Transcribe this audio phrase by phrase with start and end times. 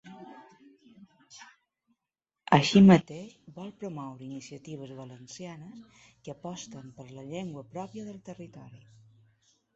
[2.57, 8.85] Així mateix, vol promoure iniciatives valencianes que aposten per la llengua pròpia del territori.